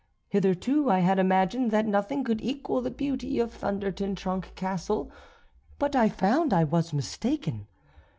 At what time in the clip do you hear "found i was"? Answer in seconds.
6.09-6.91